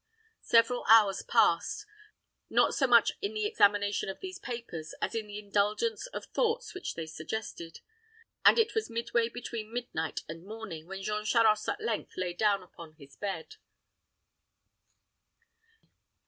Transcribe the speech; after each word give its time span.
Several 0.41 0.83
hours 0.89 1.21
passed; 1.21 1.85
not 2.49 2.73
so 2.73 2.87
much 2.87 3.11
in 3.21 3.35
the 3.35 3.45
examination 3.45 4.09
of 4.09 4.19
these 4.19 4.39
papers, 4.39 4.95
as 4.99 5.13
in 5.13 5.27
the 5.27 5.37
indulgence 5.37 6.07
of 6.07 6.25
thoughts 6.25 6.73
which 6.73 6.95
they 6.95 7.05
suggested; 7.05 7.81
and 8.43 8.57
it 8.57 8.73
was 8.73 8.89
midway 8.89 9.29
between 9.29 9.71
midnight 9.71 10.21
and 10.27 10.43
morning 10.43 10.87
when 10.87 11.03
Jean 11.03 11.23
Charost 11.23 11.69
at 11.69 11.79
length 11.81 12.13
lay 12.17 12.33
down 12.33 12.63
upon 12.63 12.93
his 12.95 13.15
bed. 13.15 13.57